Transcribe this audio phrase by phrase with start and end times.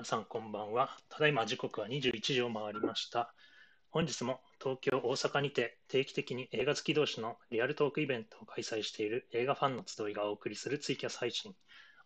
[0.00, 0.96] 皆さんこんばんは。
[1.10, 3.34] ただいま時刻は21時を回りました。
[3.90, 11.54] 本日も東京、大阪にて定期的に映画好き同士のリアルトークイベントを開催している映画ファンの集いがお送りするツイキャス配信、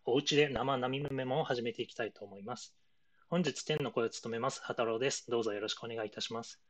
[0.07, 2.75] おうちで生並みメモを始めていきたいと思います。
[3.29, 5.30] 本日天の声を務めます、はたろうです。
[5.30, 6.61] どうぞよろしくお願いいたします。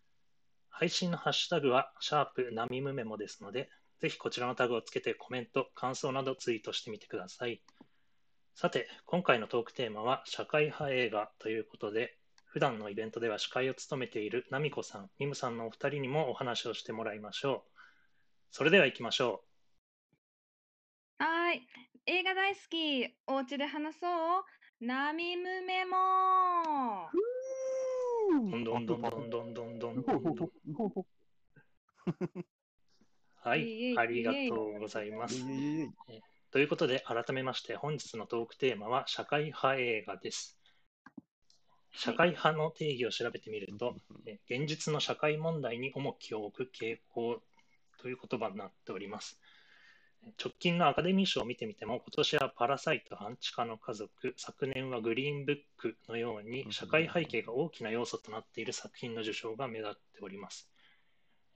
[0.68, 7.62] 配信のハッシュタグは、シャープナミムメモですので、ぜひこちらのタグをつけてコメント、感想などツイートしてみてください。
[8.56, 17.70] さて、今回のトークテーマは社会派映画ということで、普段のイベントでは司会を務めているナミコさん、ミムさんのお二人にもお話をしてもらいましょう。
[18.52, 19.42] それでは行きましょ
[21.18, 21.66] はーい。
[22.06, 23.08] 映画大好き。
[23.26, 24.44] お家で話そう。
[24.80, 25.96] ナミムメモ
[27.12, 28.50] う。
[28.52, 30.50] どんどんどんどんどんどんどんどんどん。
[33.42, 35.44] はい、ありがとうございます。
[36.54, 40.56] ということで、改めまして本日のトークテーマは社会派映画です。
[41.92, 47.42] 社会派の定義を調べてみると、え現実の社会問題に重きを置く傾向
[47.98, 49.40] という言葉になっております。
[50.40, 60.70] 直近のアカデミー賞を見てみても、今年はパラサイト、半地下の家族、昨年はグリーンブックのように、社会背景が大きな要素となっている作品の受賞が目立っております。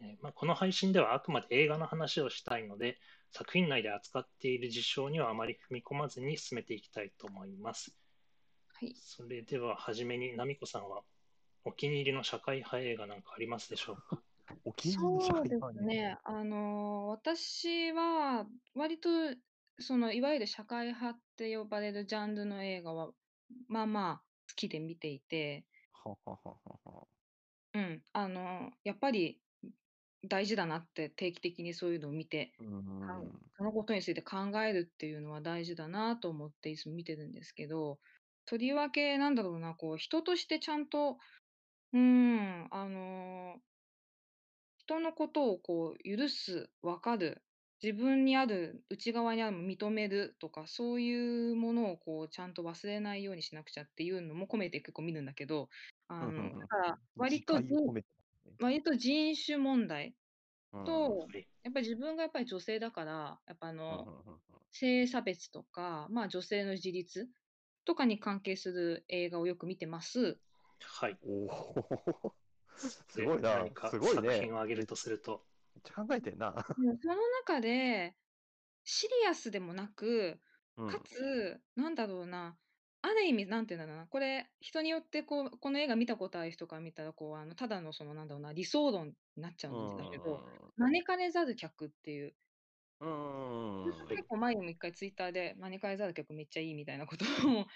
[0.00, 2.98] えまあ、この配信ではあくまで映画の話をしたいので、
[3.30, 7.94] 作品内で扱っている事象にはあまり踏み込まずに進めていきたいと思います。
[8.80, 8.94] はい。
[8.94, 11.02] それでは、はじめに、ナミコさんは
[11.64, 14.22] お気に入りの社会派映画なんかありますでしょうか？
[14.64, 15.80] お気に入りの社そうで会派ね。
[15.80, 16.16] すね。
[16.24, 19.08] あのー私は、割と、
[19.78, 23.12] その、いわゆる社会派って呼ばれるジャンルの映画は、
[23.68, 27.06] まあまあ、好きで見ていて、ははははは。
[27.74, 28.02] うん。
[28.12, 29.40] あのーやっぱり、
[30.26, 33.50] 大事だなって定期的にそういうのを見て、うんん。
[33.56, 38.00] そのことについて考えるっていうのは大事だなと思っていつも見てるんですけど、
[38.46, 41.18] とりわけなんだろうな、こう人としてちゃんと、
[41.92, 43.60] うーん、あのー
[44.78, 47.44] 人のことをこう許す、分かる、
[47.82, 55.68] 自分にある、内側にある認めるとか、そういうものをこうちゃんと忘れないようにしなくちゃっていうのも込めて結構見るんだけど、
[56.08, 57.60] あの、だから割自と
[58.50, 58.58] ね。
[58.60, 60.16] 割と人種問題
[60.72, 60.82] うん。
[60.84, 61.48] と、はい。
[61.64, 64.68] やっぱり自分がやっぱり女性だから、やっぱあうんの、ふんふんふん。
[64.72, 67.30] 性差別とか、まあ女性の自立
[67.84, 70.40] とかに関係する映画をよく見てます。
[70.80, 71.18] はい。
[71.22, 72.36] おお。
[73.08, 73.70] すでごいな何。
[73.70, 74.54] かすごい作品ね。
[74.54, 76.54] を挙げるとすると、めっちゃ考えてんな。
[76.76, 78.16] うんその中で、
[78.84, 80.40] シリアスでもなく、
[80.76, 80.92] うん。
[80.92, 82.58] かつ、なんだろうな、
[83.08, 90.72] ある意味、なんていうんだろうな、これ、人によってこう、この映画見たことある人から見たら、こう、あの、ただのその、なんだろうな、理想論になっちゃううんだけど、ん。
[90.76, 92.36] 招かれざる客っていう、
[93.00, 94.08] うーん。
[94.08, 97.66] はい結構前にも一回ツイッターで招かれざる客めっちゃいいみたいなことを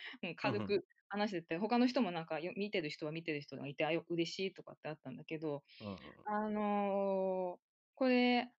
[0.46, 5.98] うん軽うんく話してて、他の人もなんかよ見てる人は見てる人がいて、あ、よ嬉しいとかってあったんだけど、うん。
[6.24, 7.60] あのー
[7.96, 8.52] これ、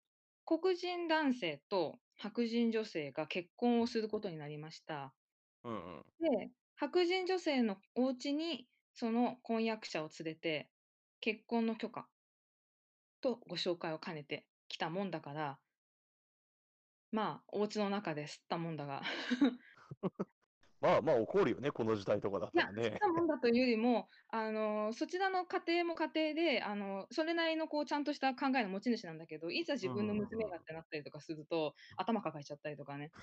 [0.45, 5.15] 黒人男性と白人女性が結婚をすることになりました。
[5.63, 6.05] うんうん。
[6.19, 6.51] で、
[6.83, 10.69] 白人女性のお家にその婚約者を連れて、
[11.21, 12.09] 結婚の許可
[13.21, 15.57] とご紹介を兼ねてきたもんだから、
[17.13, 19.01] まあ、お家の中で吸ったもんだが、
[20.83, 22.99] まあまあ怒るよね、この時代とかだったらね。
[22.99, 33.13] たもんだというよりも、あの、そちらの家庭も家庭で、あの、それなりのこうちゃんとした考えの持ち主なんだけど、いざ自分の娘がってなったりとかすると、頭抱えちゃったりとかね。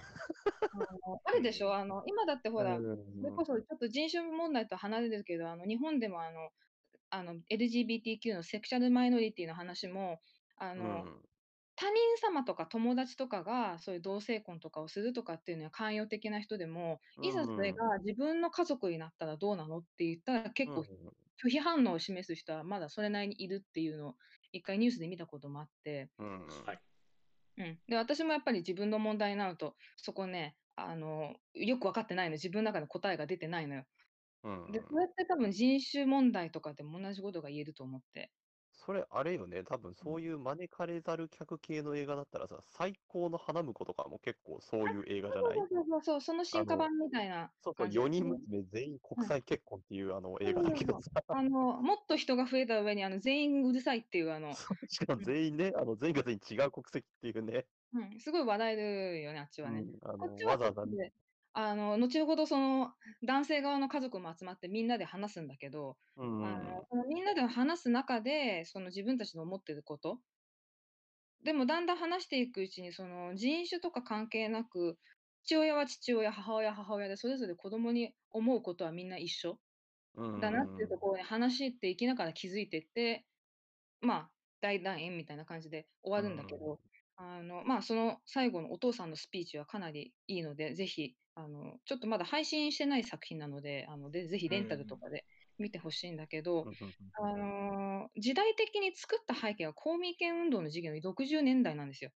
[0.72, 2.82] あの、あるでしょ、あの、今だってほら、
[3.20, 6.50] それこそちょっと人種問題と離れるけど、あの、日本でもあの、
[7.10, 10.20] あの、LGBTQ のセクシャルマイノリティの話も、
[10.56, 11.22] あうの、ん。
[11.80, 20.82] 他人様とか友達とかが、そういう同性婚とかをするとかっていうのは寛容的な人でも、いざそれが自分の家族になったらどうなのって言ったら結構
[21.42, 24.16] 拒否反応を示す人はまだそれなりにいるっていうのを
[24.52, 26.66] 一回ニュースで見たこともあって、うん。
[26.66, 26.80] はい。
[27.58, 27.80] うん。
[27.88, 33.84] で、私もやっぱり自分の問題になると、そこね、あの、よく分かってないの、自分の中で答えが出てないのよ。
[34.42, 34.66] うん。
[34.68, 38.32] で、これって多分人種問題とかでも同じことが言えると思って。
[38.80, 45.54] それ、あれよね、多分そういう招かれざる客系の映画だったらさ、最高の花婿とかも結構そういう映画じゃない？
[45.54, 51.50] そうそうそうその進化版みたいなそうそう、感じ4人娘全員国際結婚っていうあの映画だけどさ、あの、
[51.82, 54.52] もっと人が増えた上に、あの、全員うるさいっていう、あの、
[54.88, 59.80] しかも全員ね、あの全員が全員違う国籍っていうね、うん、すごい笑えるよね、あっちはね。
[59.80, 61.12] うん、あのわざわざね、
[61.52, 62.92] あの、後ほどその、
[63.24, 66.60] 男性側の家族も集まってみんなで話すんだけど、うんあ
[66.92, 70.20] の、みんなで話す中で、その自分たちの思ってること、
[71.42, 74.98] でもだんだん話していくうちに、その人種とか関係なく、
[75.44, 79.58] 父親は父親、母親は母親で、それぞれ子供に思うことはみんな一緒。
[80.14, 83.24] うんだなっていうところに話していきながら気づいてって、
[84.00, 84.30] まあ、
[84.60, 86.80] 大団円みたいな感じで終わるんだけど、
[87.16, 91.14] あの、まあ、その最後のお父さんのスピーチはかなりいいので、ぜひ、
[91.44, 95.24] あの、ちょっとまだ配信してない作品なので、あの、で、ぜひレンタルとかで
[95.58, 96.68] 見てほしいんだけど、
[97.12, 102.12] あの、時代的に作った背景は公民権運動の時期の60年代なんですよ。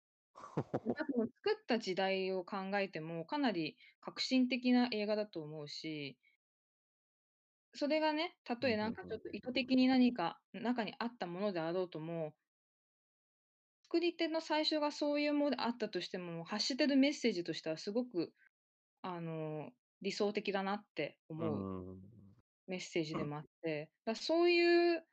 [1.43, 6.17] 作った時代を考えても、かなり革新的な映画だと思うし
[7.75, 12.33] それがね、たとえなんかちょっと意図的に何か中にあったものであろうとも
[13.83, 18.33] 作り手の最初がそういうものであったとしても、発してるメッセージとしてはすごく、
[19.03, 21.69] あの、理想的だなってう思う。
[22.67, 25.05] メッセージでもあって、だ、そういう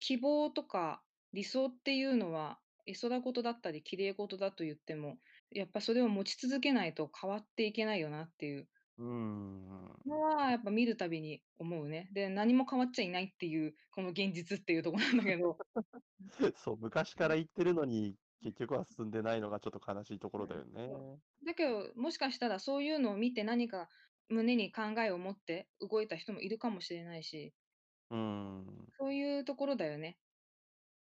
[0.00, 5.18] 希望とか理想っていうのは、絵空事だったり綺麗事だと言っても、
[5.50, 10.00] やっぱそれを持ち続けないと変わっていけないよなっていううーん。
[10.06, 12.08] のはやっぱ見るたびに思うね。
[12.12, 15.60] で、何も変わっちゃいないっていう、この現実っていうとこなんだけど。
[16.56, 21.20] そう、昔から言ってるのに、結局は進んでないのがちょっと悲しいところだよね。
[21.44, 23.88] だけど、もしかしたらそういうのを見て何か
[24.28, 27.54] 胸に考えを持って動いた人もいるかもしれないし。
[28.10, 28.90] うーん。
[28.98, 30.18] そういうところだよね。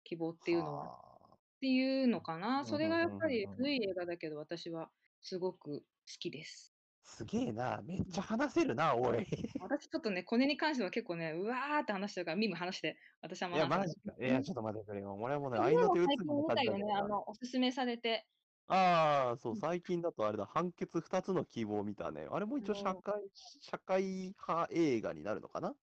[0.06, 0.88] 希望っていうのは。
[0.88, 1.38] っはあ。
[1.62, 2.66] ていうのかな。
[2.66, 4.92] それがやっぱり古い映画だけど、私は
[5.22, 5.86] すごく好
[6.20, 6.75] きです。
[7.06, 9.20] すげえな、めっちゃ話せるな、おい。
[9.60, 14.14] 私ちょっとね、これに関しては結構ね、うわーって話してるから、ミム話して、私はいや、マジか。
[14.20, 15.16] いや、ちょっと待ってくれよ。
[15.16, 18.28] 俺はもうね、ミ愛の手打つムも最近見たよね、ああの、おすすめされて。
[18.68, 22.28] あー、そう、最近だとあれだ、判決2つの希望を見たね。
[22.30, 24.04] あれも一応社会、社会
[24.38, 25.76] 派映画になるのかな？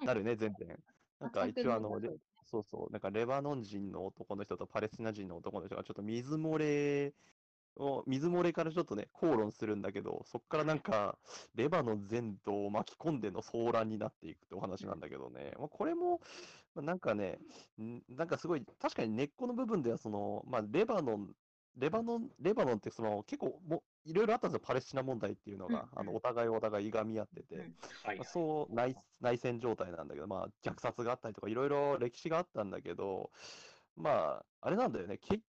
[0.00, 0.82] うんなるね、全然。
[1.20, 2.00] なんかあ一応あの、
[2.46, 7.14] そうそう、なんかレバノン人の男の人とパレスチナ人の男の人がちょっと水漏れ
[7.76, 11.18] を、水漏れからちょっとね、口論するんだけど、そっからなんか、
[11.54, 16.20] レバノン全土を巻き込んでの騒乱になっていくってお話なんだけどね、まあ、これも、
[16.74, 17.38] まあなんかね、
[17.80, 21.34] んなんかすごい、確かに根っこの部分では、その、まあ、レバノン、
[21.76, 27.74] レバノン、レバノンってその結構もいろいろあったんですよ、パレスチナ問題っていうのが、うんあのお互いお互いいがみ合ってて、うん。
[28.02, 33.30] はいまあ、そう内内戦状態なんだけど、まあ、虐殺があったりとか、いろいろ歴史があったんだけど、
[33.96, 35.40] まあ、あれなんだよね、け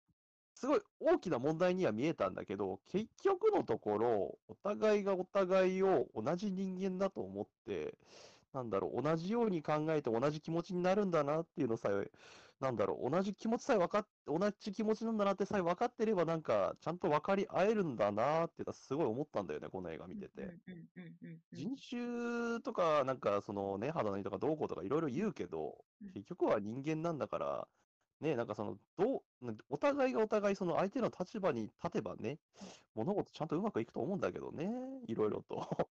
[0.62, 7.99] すごい大きな問題には見えたんだけど、結局のところ、お互いがお互いを同じ人間だと思って、
[8.53, 12.12] なんだろう、同じように考えて同じ気持ちになるんだなっていうのさえ、
[12.61, 20.61] なんだろう、同じ気持ちさえ分かっ、同じ気持ちなんだなってさえ分かってれば、なんか、ちゃんと分かり合えるんだなっていうのはすごい思ったんだよね、この映画見てて。
[21.50, 27.69] 人種とか、なんかそのね、肌の色とかどうこうとかいろいろ言うけどうん、結局は人間なんだから、
[28.22, 32.40] ね、なんかその、どう、なお互いがお互いその相手の立場に立てばね、
[32.94, 34.70] 物事ちゃんとうまくいくと思うんだけどね、
[35.08, 35.69] いろいろと。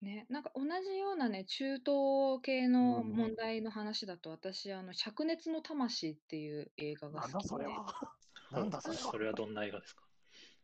[0.00, 8.16] ね、なんか同じようなね、中東系のうん問題の話だと、私、あの、灼熱の魂っていう映画がなん好きで、だそれは。
[8.50, 9.02] なんだそれは。
[9.02, 10.08] それはどんな映画ですか？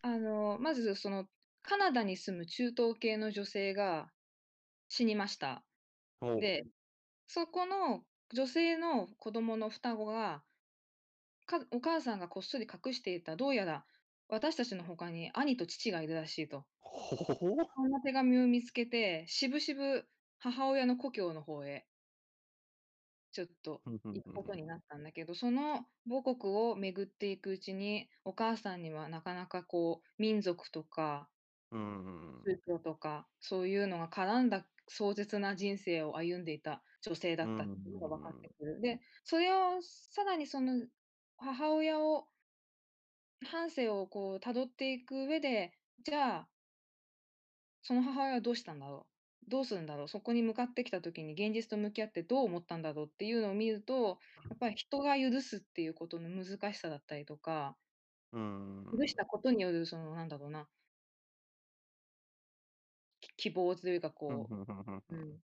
[0.02, 1.28] あの、まずその、
[1.62, 4.12] カナダに住む中東系の女性が
[4.88, 5.66] 死にました。
[6.38, 6.64] で、
[7.28, 10.44] そこの女性の子供の双子が、
[11.46, 13.86] かお母さんがこっそり隠していた、どうやら
[14.28, 16.66] 私たちの他に兄と父がいるらしいと。
[16.80, 20.08] ほほほそんな手紙を見つけて、しぶしぶ
[20.38, 21.86] 母親の故郷の方へ、
[23.32, 31.30] ちょっとふんふん行くことになったんだけど、その母国を巡っていくうちに、お母さんにはなかなかこう、民族とか
[31.70, 32.44] うん。
[32.46, 38.80] 宗教とか、そういうのが絡んだ壮絶な人生を歩んでいた女性だったっていうのが分かってくる。
[38.80, 40.86] で、それをさらにその
[41.36, 42.28] 母親を
[43.46, 46.50] 半生をこう辿っていく上で、じゃあ
[47.82, 49.08] その母親はどうしたんだろ
[49.46, 57.78] う、どうするんだろう、そこに向かってきた時に現実と向き合ってどう思ったんだろうっていうのを見ると、やっぱり人が許すっていうことの難しさだったりとか、
[58.32, 58.98] うん。
[58.98, 60.70] 許したことによるそのなんだろうな
[63.20, 65.40] き希望というかこふんふんふんう、ふうんん、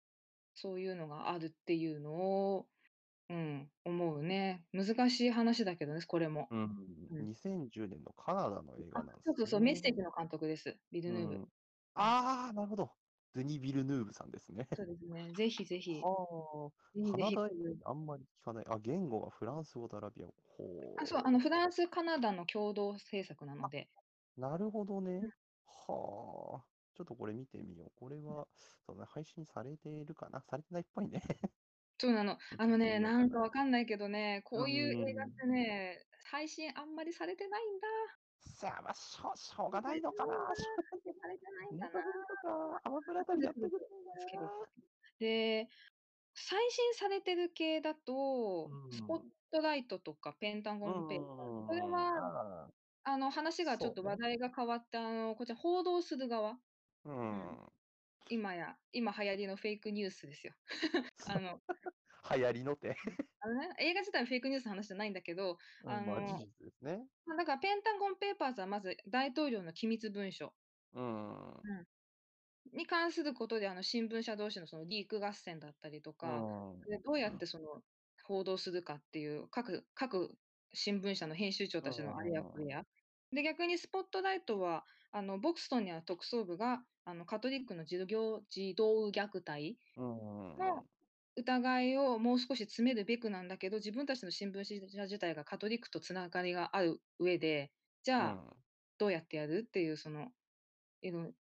[0.54, 2.14] そういうのがあるっていうの
[2.56, 2.70] を、
[3.28, 4.64] うん、思うね。
[4.72, 6.46] 難しい話だけどね、これも。
[6.50, 6.60] うん。
[6.60, 11.34] うん2010年のカナダの映画あなんですそうそうそう、メッセージねの監督です、ビルヌーブ。
[11.34, 11.48] うん
[11.98, 12.90] ああ、なるほど。
[13.34, 14.66] デニ・ビルヌーブさんですね。
[14.74, 18.64] そうですね、ぜひぜひ、はぜひあ、カナダあんまり聞かない。
[18.68, 20.34] あ、言語がフランス語とアラビア語。
[20.44, 23.88] ほあ、そう、あのフランス、カナダの共同制作なので、
[24.36, 24.40] う。
[24.40, 25.12] なるほどね
[25.88, 25.96] うん。
[25.96, 26.64] はあ。
[26.94, 27.92] ちょっとこれ見てみよう。
[27.96, 28.46] これは、
[28.86, 31.22] そうね、配信されているかなされてないっぽいね。
[31.98, 32.38] そうなの。
[32.58, 37.86] あのね、なんかわかんないけどね、こういう映画っうんてね、配信あんまりされてないんだ。
[38.40, 40.34] さあ、まあ、しょしょうがないのかな。
[40.54, 40.76] しょ
[41.20, 42.26] されてないんネだな。
[42.28, 44.52] とか、アマプラあたりやってくれですけどよな。
[45.18, 45.68] で、
[46.34, 52.30] 最新されてる系だと、うんスポットライトとかペンタゴンペーパー、これうんは、
[52.64, 52.72] あ
[53.04, 57.72] あの、話がちょっと話題が変わった、あの、こちら報道する側、ーうん。
[58.28, 60.54] 今や、今流行りのフェイクニュースですよ。
[61.26, 61.60] あの、
[62.36, 62.96] 流行りのって。
[63.40, 67.06] あのね、映画自体はフェイクニュースの話じゃないんだけど、あまあの事実ですね。
[67.26, 70.54] まあ、だからペンタゴンペーパーズはまず大統領の機密文書
[70.94, 71.62] うん。
[72.72, 77.82] に関することで、あの、新聞社同士のそのリーク合戦だったりとか、うんでどうやってその
[78.24, 80.36] 報道するかっていう各各
[80.72, 82.82] 新聞社の編集長たちのあれやこれや。
[83.32, 84.84] で、逆にスポットライトは、
[85.16, 90.56] あの、ボクストンにある特捜部が、あの、カトリックの児童児童虐待うん。
[90.58, 90.86] の
[91.36, 97.72] 疑いをもう少し詰めるべくなんだけど、自分たちの新聞社自体がカトリックとつながりがある上で、
[98.04, 98.40] じゃあ、
[98.98, 100.32] どうやってやるっていうその、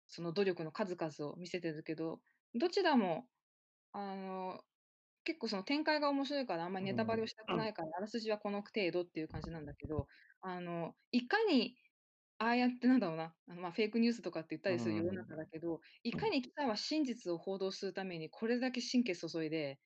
[0.08, 2.22] その努力の数々を見せてるけど、
[2.56, 3.30] どちらも、
[3.94, 4.63] あの、
[5.25, 10.08] 結構その展開が面白いから、あんまりネタバレをしたくないから、あらすじはこの程度っていう感じなんだけど、
[10.42, 11.78] あの、いかに、
[12.39, 19.81] ああやってなんだろうな、あのまあ、フェイクニュースとかって言ったりする世の中だけど、いかに記者は真実を報道するためにこれだけ神経注いで、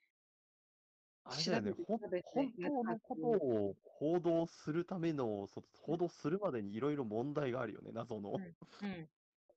[1.26, 8.44] あれだよね調べてほん調べて本当のことを報道するための、そ報道するまでにいろいろ問題があるよね、謎の。
[8.82, 9.10] うん。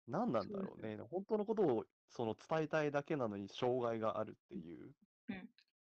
[0.07, 0.99] 何 なんだろうね。
[0.99, 4.95] 本当のことをその伝えたいだけなのに障害があるっていう。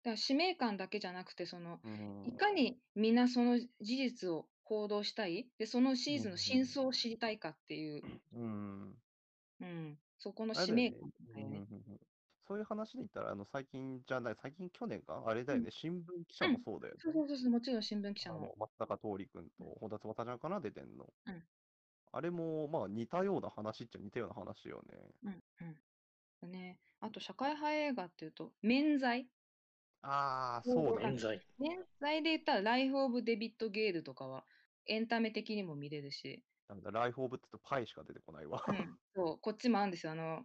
[0.04, 8.04] だから使命感だけじゃなくて、その、うんいかにみんなその事実を報道したい、で、そのシーズンの真相を知りたいかっていう、
[8.36, 8.96] うん。
[9.62, 11.58] うん、そこのあれだよね使命感だよね。
[11.70, 12.00] うんうんうん
[12.48, 15.24] そういう話で言ったら、あの最近じゃない、最近去年か？
[15.26, 17.00] あれだよね、新聞記者もそうだよね。
[17.02, 18.54] そうそうそうそう、もちろん新聞記者あのの。
[18.60, 21.12] 松坂桃李君と本田翼ちゃんかな、出てんの。
[21.26, 21.44] うん
[22.12, 24.96] あれも、まあ似たような話っちゃ似たような話よね。
[25.24, 25.44] うん
[26.44, 26.52] うん。
[26.52, 29.28] ね、あと社会派映画っていうと、免罪？
[30.08, 31.12] ああ、そうそうね。
[31.12, 31.42] 現在。
[31.58, 34.46] 免罪で言ったら、ライフ・オブ・デビッド・ゲールとかは、
[34.88, 38.64] エンタメ的にも見れるし、なんだ、ライフオブって言うとパイしか出てこないわ。
[38.68, 40.12] うん、そう、こっちもあるんですよ。
[40.12, 40.44] あの、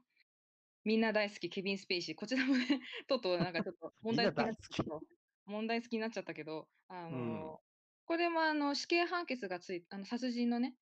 [0.84, 2.14] みんな大好き、ケビン・スペイシー。
[2.14, 5.02] こちらもね、とうとうなんかちょっと 問題好きになっちゃったけど、
[5.46, 7.60] 問題好きになっちゃったけど、あの、
[8.06, 10.76] これもあの死刑判決がついあの殺人のね、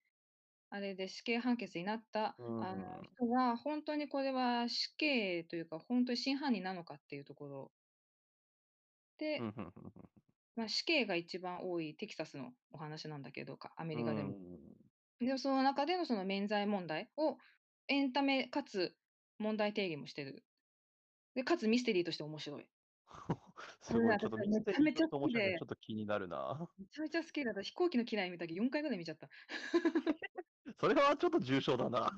[0.70, 7.72] あれで死刑判決になった、うんあの人が、本当にこれは死刑というか、本当に真犯人なのかっていうところ
[9.18, 9.40] で、
[10.56, 14.30] まあ、死刑が一番多いテキサスのお話なんだけど、かアメリカでも。
[14.30, 14.58] うん
[15.20, 17.38] で、その中でのその免罪問題を
[17.88, 18.94] エンタメかつ
[19.38, 20.44] 問題定義もしてる。
[21.34, 22.66] で、かつミステリーとして面白い。
[23.82, 26.68] すごい、ちょっとめミステリーちゃめちゃと面白いちょっと気になるな。
[26.78, 27.62] めちゃめちゃ好きだった。
[27.62, 29.28] 飛行機の嫌い見たけど4回ぐらい見ちゃった。
[30.78, 32.10] それはちょっと重症だな。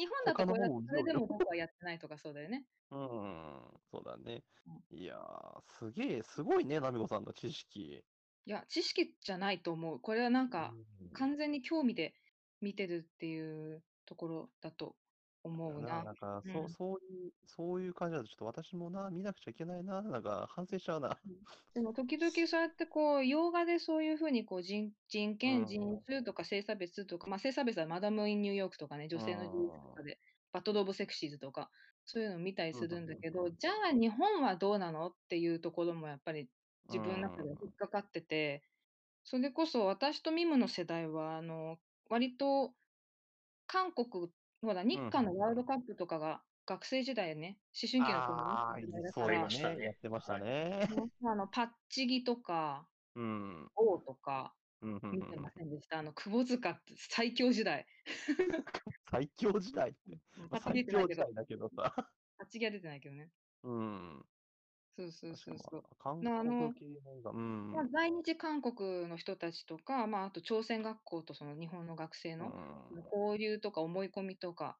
[0.00, 2.64] 日本だとこれそれでも僕はやってないとかそうだよね。
[2.90, 4.42] うん、そうだね。
[4.90, 8.02] いやー、すげえ、すごいね、ナミコさんの知識。
[8.46, 10.00] いや、知識じゃないと思う。
[10.00, 12.14] これはなんか、うん完全に興味で
[12.60, 14.96] 見てるっていうところだと
[15.42, 16.02] 思うな。
[16.02, 16.04] な。
[16.04, 16.76] なんか、そうう、ん。
[16.76, 21.20] そういう、そういう感じだと、ちょっと私もな、見なくちゃいけないな、なんか反省しちゃうな。
[21.74, 30.18] でも時々そうやってこう、洋画でそういうふうにこう人人う権、ん人種とか性差別とか、まあ性差別はマダム・イン・ニューヨークとかね、女性の自由とかで、
[30.52, 31.70] バトル・オブ・セクシーズとか、
[32.04, 36.50] そういうのを見たりするんだけど、じゃあ日本はどうなのっていうところもやっぱり
[36.88, 38.62] 自分の中でうん引っかかってて、
[39.24, 41.78] それこそ私とミムの世代は、あの、
[42.10, 42.76] 割と
[43.66, 44.32] 韓国、
[44.62, 49.84] ほら、日韓のワールドカップとかが学生時代ね、思春期の頃に見てたから、ねね。
[49.84, 50.88] やってましたね。
[51.24, 52.86] あの、パッチギとか、
[53.16, 53.70] うん。
[53.74, 55.98] 王とか、見てまうんせんでした。
[55.98, 57.86] あの、窪塚って最強時代。
[59.10, 60.20] 最強時代って。
[60.50, 61.74] パッチギ最出てないけど、強時代だけどさ。
[62.38, 63.30] パッチギは出てないけどね。
[63.64, 64.26] うん。
[65.00, 65.82] そうそうそうそう。
[65.98, 66.26] 韓
[66.56, 67.30] 国系の映画。
[67.30, 67.72] うん。
[67.72, 72.54] まあ、在日韓国の人たちとか、まあ、あと朝鮮学校とその日本の学生の
[72.90, 74.78] うん交流とか思い込みとか、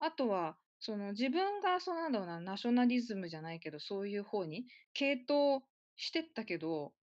[0.00, 4.66] あとは、その自分がそうなんだろうな、ナショナリズムじゃないけど、そういう方に
[4.98, 5.64] 傾倒
[5.96, 6.94] してったけど、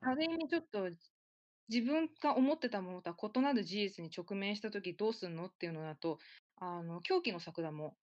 [0.00, 0.90] ある意味ちょっと
[1.68, 6.18] 自分が思ってたものとは異なる事実に直面したときどうすんのっていうのだと、
[6.56, 7.98] あの、狂気の桜も、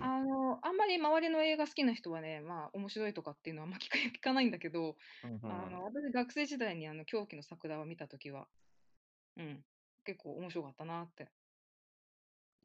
[0.00, 8.48] あの、あんまり周りの映画好きな人はね、まあ、面白いとかっていうのはあんま聞か 聞かないんだけど、うんうんあの、私学生時代にあの、狂気の桜を見たときは、
[9.36, 9.64] うん、
[10.04, 11.28] 結構面白かったなって。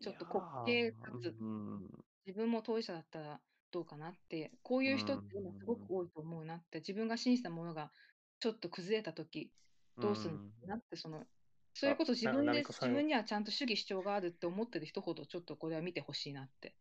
[0.02, 2.06] ちょっと滑稽かつうん。
[2.26, 7.92] 自分も当事者だったらどうかなって、こういう人って今すごく多いと思うなって、自分が信じたものが
[8.40, 9.52] ちょっと崩れたとき、
[9.98, 11.26] どうするのかなって、その、
[11.74, 16.76] それこそ自分で、自分にはちゃんと主義主張があるって思ってる人ほど、ちょっとこれは見てほしいなって。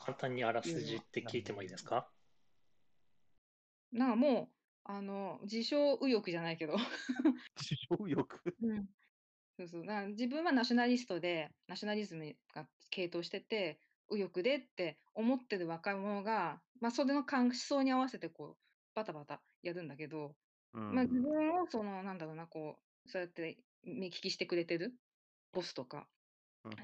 [0.00, 2.10] は簡単にあらすじって聞いてもいいですか？
[3.92, 4.48] なんかもう、
[4.84, 6.76] あの、自称右翼じゃないけど、
[7.56, 8.40] 自称欲。
[8.62, 8.86] うん。
[9.58, 9.86] そうそう。
[9.86, 13.78] だから自分はナショナリストで、ナショナリズムが傾倒してて、
[14.10, 18.56] 右翼でって思ってる若者が、まあ、それの感思想に合わせてこう、
[18.94, 20.34] バタバタやるんだけど、
[20.74, 21.22] うまあ、自ん。
[21.22, 24.94] 分をその、なんだろうな、こう、そうやって目利きしてくれてる
[25.52, 26.08] ボスとか、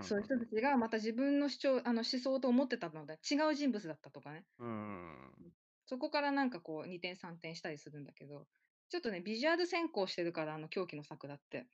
[0.02, 4.46] そういう人たちがまた自分の主張、あの思想と思ってたので違う人物だったとかね。
[4.58, 5.52] うんうん。
[5.86, 8.48] そこからなんかこう、二転三転したりするんだけど、
[8.88, 11.68] ちょっとね、ビジュアル先行してるから、あの狂気の桜って。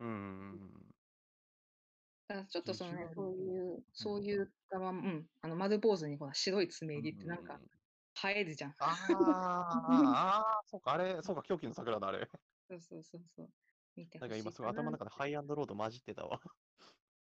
[0.00, 0.14] うんうん
[0.52, 0.96] うん。
[2.28, 7.70] だからちょっとそのね、そういう、そうんういう側も、うん、あの丸坊主にほら白い爪うん入りってなんかうんうん。
[8.30, 8.76] 映えるじゃん。
[8.78, 12.28] ああ、ああ、そうか、あれ、そうか、狂気の桜だ、あれ。
[12.68, 13.52] そうそうそうそう。
[14.18, 14.60] なんか今す。
[14.62, 16.40] ごい頭の中でハイアンドロード混じってたわ。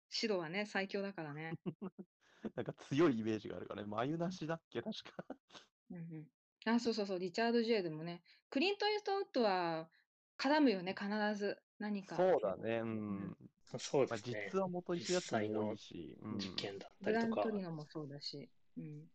[0.10, 1.58] 白はね、最強だからね。
[2.56, 3.88] なんか強いイメージがあるからね。
[3.88, 5.26] 眉なしだっけ、確か。
[5.90, 6.30] うんうん。
[6.66, 9.90] あ、そうそうそう、リチャード・ジェールもね、クリント・イーストウッドは
[10.38, 11.62] 絡むよね、必ず。
[11.78, 12.16] 何か。
[12.18, 12.90] そうだね、ううん。
[12.90, 13.30] ん。
[13.30, 13.36] ま
[13.74, 14.50] あ、そうですね。
[14.50, 16.40] 実話元にするや実つも多いし、うん。
[16.40, 18.50] 事件だったブラン・りとか、トリノもそうだし。
[18.78, 19.10] うん。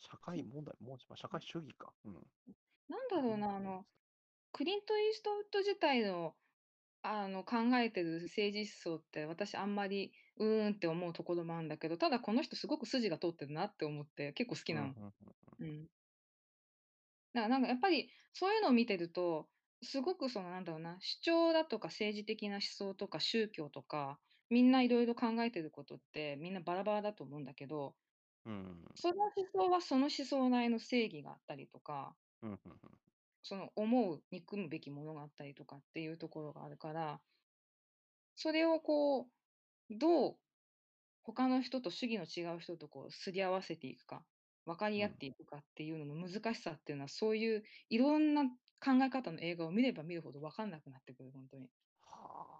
[0.00, 1.92] 社会問題、もう、まあ、社会主義か。
[2.04, 2.26] うん。
[2.88, 3.84] なんだろうな、あの、
[4.52, 6.36] クリント・イーストウッド自体の、
[7.06, 14.94] あの、考えてる政治思想って、私あんまり、うーんって思うところもあるんだけど、ただこの人すごく筋が通ってるなって思って、結構好きなの。
[14.96, 15.12] うんうん
[15.60, 15.90] うんうん。
[17.34, 19.50] だからなんかやっぱり、そういうのを見てると、
[19.82, 27.96] すごくそのなんだろうな、主張だとか政治的な思想とか宗教とか、みんないろいろ考えてることってみんなバラバラだと思うんだけど、
[28.44, 32.58] うんその思想はその思想なりの正義があったりとか、うんうん
[33.44, 37.20] その思う、憎むべきものがあったりとかっていうところがあるから、
[38.36, 39.28] それをこ
[39.90, 40.36] う、どう
[41.22, 44.24] 他の人と主義の違う人とこうすり合わせていくか、
[44.64, 51.68] 分かり合っていくかっていうのの難しさっていうのは、そういういろんな考え方の映画を見れば見るほど分かんなくなってくる、本当に。
[52.02, 52.54] はあ。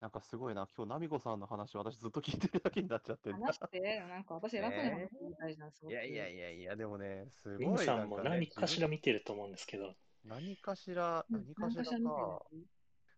[0.00, 3.32] なんかすごいな、今日、ナミコさんの話、私ずっと聞いてるだけになっちゃって。
[3.32, 5.92] 話して、なんか私偉そうに話してみたいじゃん、すごく。
[5.92, 11.90] いやいやいやいや、でもね、すごいさんも何かしら見てると思うんですけど、何かしら、うん何かしらか。
[11.90, 12.20] 何かしら見て
[12.56, 12.66] る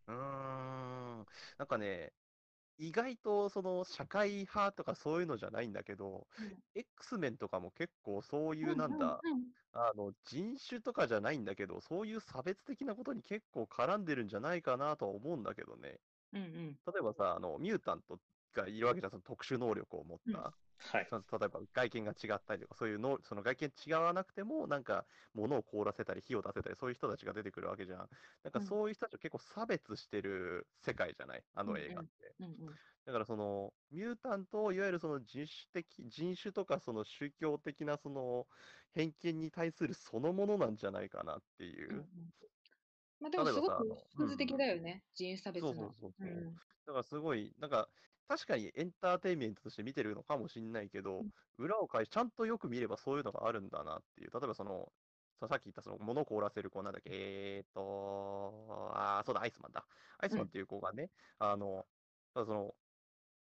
[0.09, 1.27] うーん、
[1.59, 2.13] なんかね、
[2.79, 6.27] 意外とその社会派とかそういうのじゃないんだけど、
[6.75, 9.43] X メンとかも結構そういうなんだ、うんうん
[9.75, 15.99] あの人種とかじゃないんだけど、そういう差別的なことに結構絡んでるんじゃないかなとは思うんだけどね。
[16.35, 18.19] うんうん例えばさ、あのミュータント
[18.53, 20.39] がいるわけじゃん、その特殊能力を持った。
[20.39, 20.45] うん
[20.83, 21.09] はい。
[21.09, 28.09] その例えば外見が違ったりとか、そういうの、その外見違わなくても、なんか物を凍らせたり、火を出せたり、そういう人たちが出てくるわけじゃん。
[28.43, 32.37] なんかうんそういう人たちを結構差別してる世界じゃない、あの映画って。
[32.41, 38.47] うんうんだからそのミュータントをいわゆるその人種的、人種とかその宗教的なその
[38.93, 42.07] 偏見に対するそのものなんじゃないかなっていうんうんう。
[43.21, 45.83] まあでもすごくさあの縮図的うんだよね、人種差別そうの。
[45.83, 46.33] そうそうそう。
[46.33, 47.89] うんだからすごい、なんか、
[48.29, 54.31] 確かにエンターテインメントとして見てるのかもしんないけど、うん裏を返し、ちゃんとよく見ればそういうのがあるんだなっていう。
[54.33, 54.93] 例えばその、
[55.41, 59.87] ささっき言ったその物を凍らせる子なんだっけ、えーと、あー、そうだ、アイスマンだ。
[60.19, 61.87] アイスマンっていう子がね、あの、
[62.35, 62.75] ただその、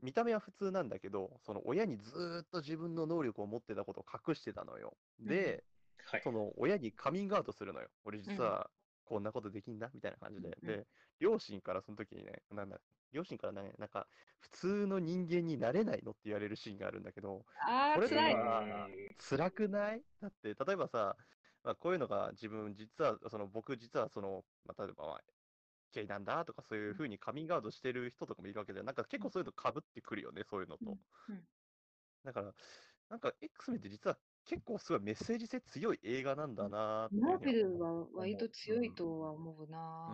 [0.01, 4.97] 見た目は普通なんだけど、その親にずーっと自分の能力を持ってたことを隠してたのよ。
[5.19, 5.63] で、
[6.05, 6.31] はいそ。
[6.31, 7.89] の親にカミングアウトするのよ。
[8.05, 8.69] 俺実うんは
[9.05, 10.57] こんなことできんだみたいな感じで。
[10.61, 10.87] うんうんで、
[11.19, 12.79] 両親からその時にね、なんだ、
[13.11, 14.07] 両親からね、なんか、
[14.39, 18.35] 普通の人間になれないのって言われるシーンがあるんだけど、ああ、これ辛い。
[18.35, 20.03] は辛くない？
[20.19, 21.17] だって、例えばさ、
[21.63, 25.21] まあ、こういうのが自分、実は、その僕、実はその、まあ、例えば、まあ、
[25.93, 30.91] ゲイなんだとかそういうふうにカミングアウトしてる人とかもいるわけで、なんか結構そういうのかぶってくるよね、そういうのと。
[30.91, 30.99] うん
[31.29, 31.47] うん。
[32.23, 32.53] だから、
[33.09, 39.77] なんか X メンって実は結構すごいメッセージ性強い映画なんだなマーベルは割と強いとは思うな、
[40.07, 40.13] う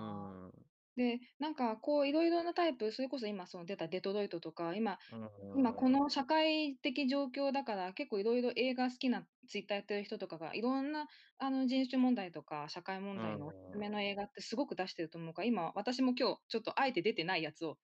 [0.49, 0.72] ん。
[0.95, 17.77] で、なんかこういろいろなタイプ、それこそ今その出たデトロイトとか、今、うん今この社会的状況だから結構いろいろ映画好きなツイッターやってる人とかがいろんなあの人種問題とか社会問題のおすすめの映画ってすごく出してると思うから、今私も今日ちょっとあえて出てないやつを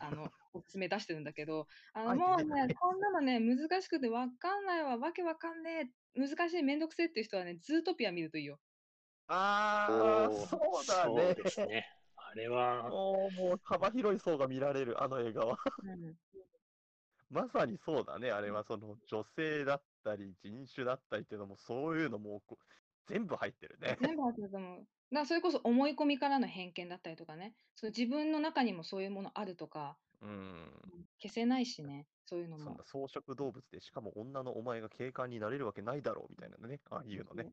[0.00, 8.58] あのおすすめ出してるんだけど、あのあえてもう出てないね、こんなのね、難しくてわかんないわ、わけわかんねえ、難しい、めんどくせえっていう人はね、ズートピア見るといいよ。
[9.28, 11.24] ああ、そうだね。
[11.26, 11.86] そうですね。
[12.34, 15.58] あれは、もう、もう幅広い層が見られる、あの映画は。
[15.84, 16.14] うん
[17.30, 18.30] まさにそうだね。
[18.30, 22.42] あれはその女性だったり、人種だったりっていうのも、そういうのも
[23.08, 23.98] 全部入ってるね。
[24.00, 24.78] 全部入ってると思う。
[24.78, 30.70] だからそれこそ思い込みからの偏見だったりとかね、そう自分の中にもそういうものあるとか、うん。
[31.20, 32.06] 消せないしね。
[32.26, 32.76] そういうのも。
[32.84, 37.50] 草食動物で、しかも女のお前が警官になれるわけないだろうみたいなね、ああいうのね。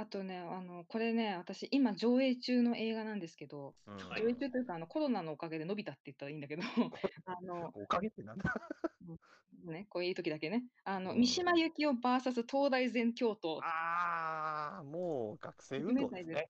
[0.00, 3.96] あとね、あの、これね、私今上映中の映画なんですけど、うん。
[4.08, 4.22] はい。
[4.22, 6.62] 上映中というか、あの、コロナのおかげで伸びたって言ったらいいんだけど、
[7.26, 8.44] あの、おかげってなんだ？
[9.66, 11.20] ね、こういう時だけね、あの、うん。
[11.20, 13.60] 三島由紀夫 VS 東大全教頭。
[13.62, 16.34] ああ、もう学生運動ですね。
[16.34, 16.48] はい。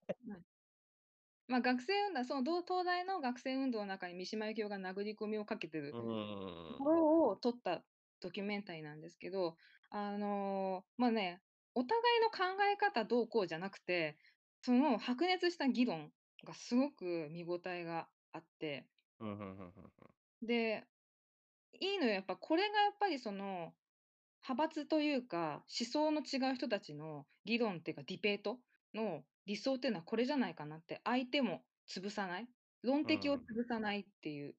[1.49, 6.73] まあ、学生運動、その同東大の学生運動の中に三島由紀夫が殴り込みをかけてるうん。
[6.79, 7.83] ところを撮った
[8.21, 9.57] ドキュメンタリーなんですけど、
[9.91, 11.43] あのーまあね、
[11.75, 14.19] お互いの考え方どうこうじゃなくて、
[14.63, 16.13] その白熱した議論
[16.45, 18.89] がすごく見応えがあって、
[19.21, 19.73] うんうんうんうん
[20.43, 20.89] で、
[21.81, 23.75] いいのよ、やっぱこれがやっぱりその
[24.49, 28.59] 派閥というか思想の違う人たちの議論っていうかディベート
[28.95, 32.49] の理想っていうのはこれじゃないかなって相手も潰さない
[32.83, 34.57] 論敵を潰さないっていう。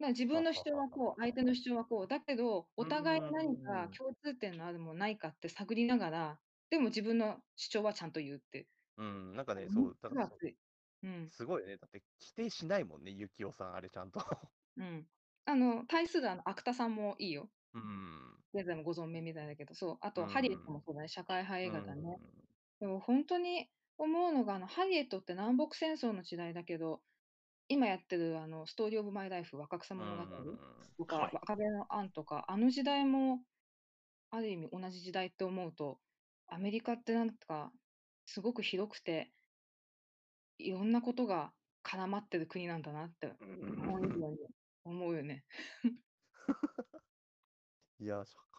[0.00, 6.38] だから自分の主張はこう相手の主張はこうだけどお互いに何か共通点のあるものないかって探りながら
[6.70, 8.66] でも自分の主張はちゃんと言うって。
[8.96, 10.56] うん、なんかね、そう、だからそう熱い
[11.02, 11.76] うんすごいよね。
[11.78, 14.20] だって、否定しないもんね、ゆきおさん、あれちゃんと。
[14.76, 15.06] うん。
[15.46, 17.50] あの対するあの芥田さんもいいよ。
[17.74, 18.36] うん。
[18.52, 19.98] 現在もご存命みたいだけど、そう。
[20.00, 21.08] あと、うんハリエットもそうだね。
[21.08, 22.18] 社会派映画だね。
[22.20, 27.02] うんでも本当に思うのが、あの、ハリエットって南北戦争の時代だけど、
[27.70, 30.22] 今やってるあの、ストーリー・オブ・マイ・ライフ、若草物語
[30.98, 31.34] とか、はい。
[31.34, 33.38] 若気のアンとか、あの時代も、
[34.32, 36.00] ある意味同じ時代って思うと、
[36.48, 37.70] アメリカってなんか、
[38.26, 39.30] すごく広くて、
[40.58, 41.52] いろんなことが
[41.84, 43.32] 絡まってる国なんだなって、
[44.84, 45.44] 思うよね。
[48.00, 48.49] いや、社会、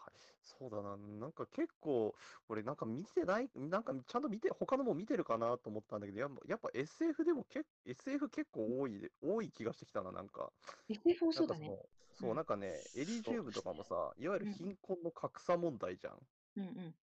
[0.44, 2.14] そうだな、なんか結構、
[2.48, 10.52] 俺なんか見てない、なんかちゃんと見て、他のも見てるかなと思ったんだけど、やっぱやっぱ SF でもけ SF 結構多いで、多い気がしてきたな、なんか。
[10.88, 11.68] SF もなそうだね。
[12.14, 16.18] そうう、んなんかね、エリー・ジューブとかもさ、いわゆるうん貧困の格差問題じゃん。
[16.56, 16.94] うんうん。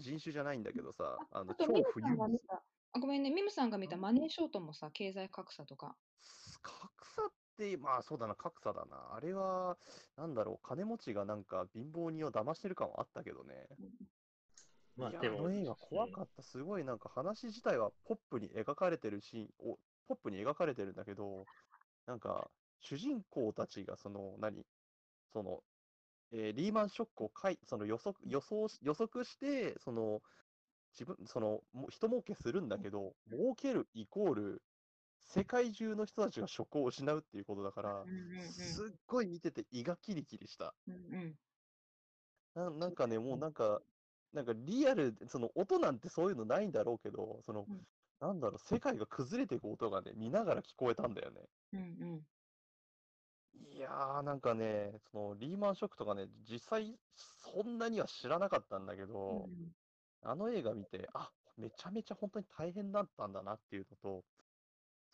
[0.00, 2.38] 人種じゃないんだけどさ、あの、超富裕
[2.92, 5.94] あ、ごめんね、ミムさんが見たマネーショートもさ、経済格差とか。
[6.62, 6.97] 格
[7.76, 9.14] まあそうだな、格差だな。
[9.14, 9.76] あれは、
[10.16, 13.66] なんだろう、金持ちがなんか貧乏人を騙してる感はあったけどね。
[14.98, 16.42] いや、まあでもあの映画怖かった。
[16.42, 21.44] すごいなんか話自体はポップに描かれてるシーンを、ポップに描かれてるんだけど、
[22.06, 24.64] なんか、主人公たちがその、何
[25.32, 25.62] その、
[26.32, 30.20] えーリーマンショックをかい、その予測、予想し、予測して、その、
[30.94, 34.62] 自分、その、もう人儲けするんだけど、儲けるイコール、
[35.20, 38.04] 世界中の人たちが職を失うっていうことだから。
[38.50, 40.74] すっごい見てて胃がキリキリした。
[40.86, 41.38] うんうん。
[42.54, 43.80] ななんかね、もうなんか、
[44.32, 47.86] なんかリアル、その音なんてそういうのないんだろうけど、そのうん、
[48.20, 51.48] なんだろう、世界が崩れていく音がね、見ながら聞こえたんだよね。
[51.72, 51.82] うんう
[52.16, 52.26] ん。
[53.76, 59.72] いやー、なんかね、そのリーマンショックとかね、実際そんなには知らなかったんだけうど、ん
[60.22, 64.24] あの映画見て、あ、めちゃめちゃ本当に大変だったんだなっていうのと、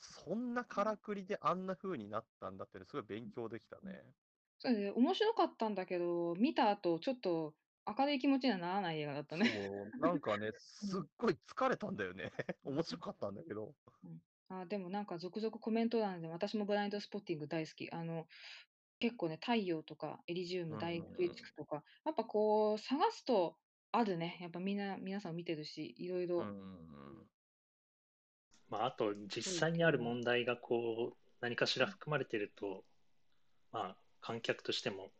[0.04, 4.14] そんなからくりであんな風になったんだってね、すごい勉強できたね。
[4.58, 7.54] それで面白かったんだけど、見た後、ちょっと
[7.86, 9.46] 明るい気持ちにはならない映画だったね。
[9.50, 12.32] そう、なんかね、 すっごい疲れたんだよね。
[12.64, 13.74] 面白かったんだけど。
[14.48, 17.90] あ、でもなんか続々コメント欄で、私もブラインドスポッティング大好き。
[17.90, 18.26] あの、
[19.00, 23.58] 結構ね、太陽とかエリジウム、大うんクリチクとか、やっぱこう、探すと
[23.92, 24.38] あるね。
[24.40, 26.52] やっぱみんな、皆さん見てるし、いろいろ。
[28.74, 32.84] うんまあ、あと実際にある問題がこう何かしら含まれていると、
[33.72, 35.10] まあ、観客としても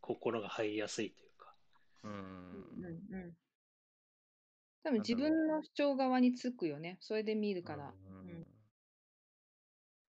[0.00, 1.54] 心が入りやすいというか、
[2.04, 3.32] うんうんうん。
[4.82, 6.98] 多分自分の主張側につくよね。
[7.00, 7.92] それで見るから。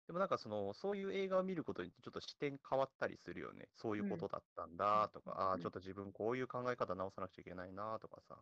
[0.07, 3.69] でもなんかその、そういう映画を見ることによってちょっと視点変わったりするよね。
[3.75, 8.35] そういうことだったんだとか、ああ、うんちょっと自分こういう考え方直さなくちゃいけないなとかさ。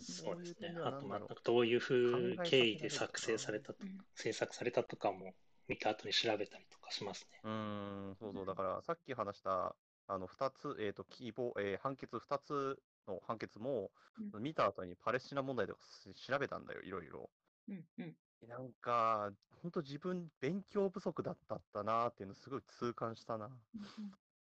[0.00, 5.34] そうですねあと、まあなんだろうどういう風考えさせ経緯で作成されたとうん制作されたとかも
[5.68, 7.44] 見た後に調べたりとかしますね。
[7.44, 8.46] うーん、そうそう。
[8.46, 13.92] だからさっき話した、あの、二つ、えっと、希望、えー判決二つの判決も、
[14.34, 17.30] 見た後にパレスチナ問題とかす調べたんだよ、いろいろ。
[17.68, 18.16] うんうん。
[18.42, 19.32] なんか、
[19.62, 23.48] 本当自分、勉強不足だったったなーっていうのすごい痛感したな。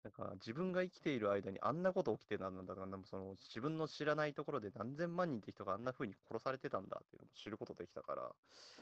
[0.04, 8.36] なんか自分が生きている間にあんなこと起きてたんだから、なんかその自分の知らないところで何千万人って人があんな風に殺されてたんだっていうのも知ることできたから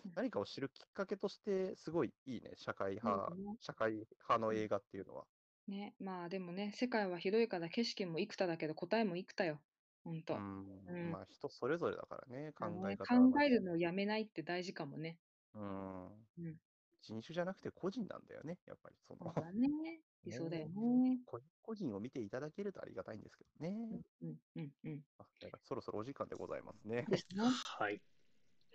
[0.06, 5.26] うん、何かを知るきっかけとしてすごいいいね、社会派社会派の映画っていうのは。
[5.68, 9.62] ね、まあでもね、世界は広いから景色も幾多だけど答えも幾多よ。
[10.04, 10.36] ほんと。
[10.36, 13.32] うんうんまあ人それぞれだからね、考あのねえ方は。
[13.32, 15.20] 考えるのをやめないって大事かもね。
[15.54, 16.06] うん。
[16.38, 16.60] うん
[17.02, 19.20] 人種じゃなくて個人なんだよね、やっぱりその。
[19.20, 20.05] そうだね。
[20.26, 21.20] 理想だよね。
[21.26, 23.76] 個個人を見ていただけるとありがたいんですけどね。
[24.22, 25.02] うんうんうん。
[25.20, 25.26] あ
[25.64, 27.06] そろそろお時間でございますね。
[27.10, 27.44] ですね。
[27.44, 28.02] はい。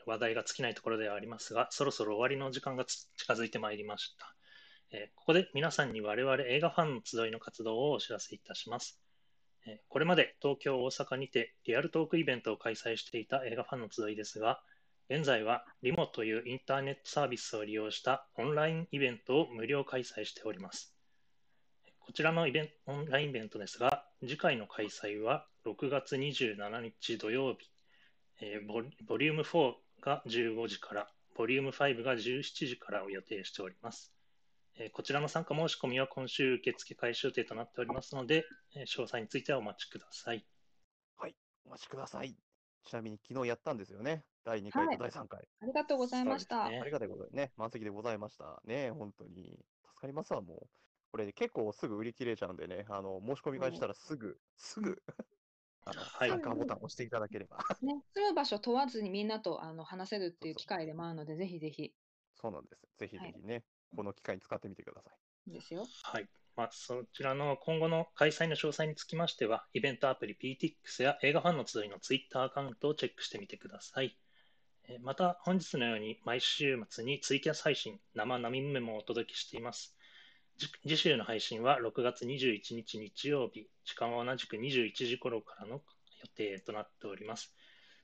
[0.07, 4.35] 話題が尽きないところではありますが、そろそろ終わりの時間がつ近づいてまいりました。
[4.93, 9.01] えーここで皆さんに我々映画ファンの集いの活動をお知らせいたします。
[9.67, 14.61] えーこれまで東京、大阪にてリアルトークイベントを開催していた映画ファンの集いですが、
[15.09, 21.00] 現在はリモというインターネットサービスを利用したオンラインイベントを無料開催しております。
[22.11, 27.71] こちらのイベンオンラインイベントですが、次回の開催は6月27日土曜日、
[28.41, 34.13] えーボリボリューム4が15時から、ボリューム5が17時からを予定しております。
[34.77, 38.45] えーこちらの参加申し込みは今週受付開始予定となっておりますので、
[38.75, 40.45] えー詳細についてはお待ちください。
[41.65, 42.35] お待ちください。
[42.89, 44.25] ちなみに昨日やったんですよね。
[44.45, 45.47] 第2回はいと第3回。
[45.63, 46.69] ありがとうございました。
[46.69, 48.61] ねありがたいことでね、満席でございました。
[48.65, 49.65] ね、本当に。
[49.85, 50.90] 助かりますわ、もう。
[51.11, 55.03] これ結構すぐ売り切れちゃうんでね、あの、申し込み開始したらすぐ、すぐ、
[55.85, 57.59] あの、はい参加ボタンを押していただければ。
[57.83, 61.93] ね、住む場所問わずにみんなとあの話せるっていう機会でもあるので、ぜひぜひ
[62.41, 62.87] そうなんです。
[62.99, 63.65] ぜひぜひね、
[63.97, 65.53] この機会に使ってみてください。
[65.53, 65.85] ですよ。
[66.05, 66.29] はい。
[66.57, 74.17] まあ、そちらの今後の開催の詳細につきましては、イベントアプリ PTX や映画ファンの集いのツイッターアカウントをチェックしてみてください。
[74.89, 79.97] えーまた、本日のように毎週末にツイキャス配信、生並メモをお届けしています。
[80.61, 85.81] じ次週の配信は6月21日日曜日、時間は同じく21時頃からの予
[86.37, 87.55] 定となっております。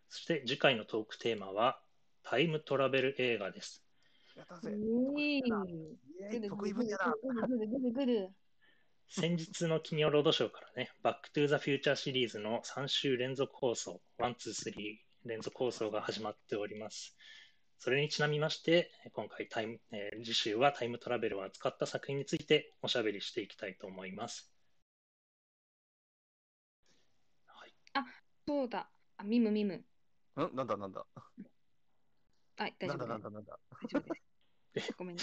[0.08, 1.78] そして次回のトークテーマは、
[2.22, 3.84] タイムトラベル映画です。
[9.08, 17.16] 先日の金曜ロードショーからね、バックトゥーザフューチャーシリーズの3週連続放送、1、2、3連続放送が始まっております。
[17.78, 24.50] それにちなみまして、今回タイム、えー次週はタイムトラベルを扱った作品についておしゃべりしていきたいと思います。
[27.46, 27.74] はい、
[28.46, 28.90] そうだ。
[29.18, 29.74] あ、ミムミム。
[29.74, 29.84] ん？
[30.36, 31.06] なんだなんだ？
[32.56, 33.08] はい、大なん丈夫です。
[33.08, 33.58] だなんだなんだ？
[33.82, 34.14] 大丈夫
[34.74, 34.92] です。
[34.96, 35.22] ごめんね。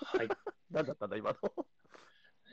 [0.00, 0.28] はい
[0.70, 1.38] なんだったんだ、今の？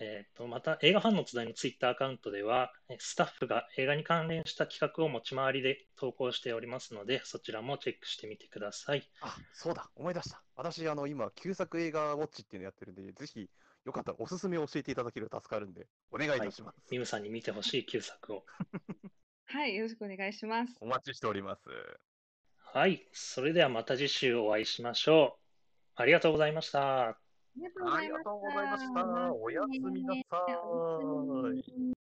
[0.04, 9.08] えーとまた、映画ファンの集いのツイッターアカウントでは、えスタッフが映画に関連した企画を持ち回りで投稿しておりますので、そちらもチェックしてみてください。
[9.22, 10.42] あ、そうだ、思い出した。
[10.56, 13.48] 私、あの、今、旧作映画ウォッチっていうのやってるんで、ぜひ、
[13.86, 16.78] よかったらおすすめを教えていただけると助かるんで、お願いいたします。
[16.90, 18.46] ミムさんに見てほしい旧作を。
[19.46, 20.76] はい、よろしくお願いします。
[20.80, 21.62] お待ちしております。
[22.74, 23.08] はい。
[23.12, 26.02] それではまた次週お会いしましょう。
[26.02, 27.20] ありがとうございました。
[27.56, 29.34] ありがとうございました。
[29.34, 32.01] おやすみなさーい